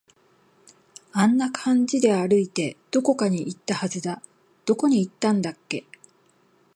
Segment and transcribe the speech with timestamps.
[1.13, 4.23] あんな感じで歩いて、どこかに行ったはずだ。
[4.65, 5.85] どこに行ったんだっけ